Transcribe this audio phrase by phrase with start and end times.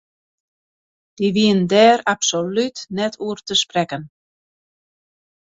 [1.15, 4.03] Dy wienen dêr absolút net oer te sprekken.